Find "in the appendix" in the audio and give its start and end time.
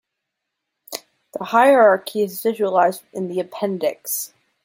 3.13-4.33